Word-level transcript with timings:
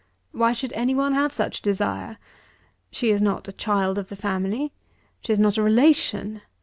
Why 0.31 0.51
should 0.53 0.73
any 0.73 0.95
one 0.95 1.13
have 1.13 1.31
such 1.31 1.61
desire? 1.61 2.17
She 2.89 3.11
is 3.11 3.21
not 3.21 3.47
a 3.47 3.51
child 3.53 3.99
of 3.99 4.09
the 4.09 4.15
family. 4.15 4.71
She 5.19 5.31
is 5.31 5.37
not 5.37 5.57
a 5.57 5.61
relation. 5.61 6.41